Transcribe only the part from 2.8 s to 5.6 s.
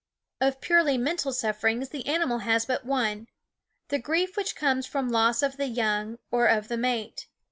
one, the grief which comes from loss of